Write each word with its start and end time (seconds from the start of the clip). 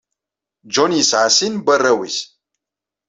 John 0.73 0.91
yesɛa 0.95 1.29
sin 1.37 1.53
n 1.59 1.63
warraw-nnnes. 1.65 2.17